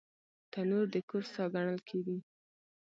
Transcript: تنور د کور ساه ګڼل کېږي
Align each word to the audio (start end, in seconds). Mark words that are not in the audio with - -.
تنور 0.51 0.85
د 0.93 0.95
کور 1.09 1.23
ساه 1.33 1.47
ګڼل 1.55 1.79
کېږي 1.89 2.17